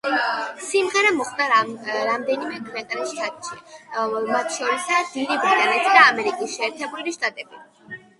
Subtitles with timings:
[0.67, 7.99] სიმღერა მოხვდა რამდენიმე ქვეყნის ჩარტებში მათ შორისაა დიდი ბრიტანეთი და ამერიკის შეერთებული შტატები.